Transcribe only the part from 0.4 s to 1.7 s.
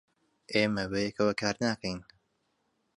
ئێمە بەیەکەوە کار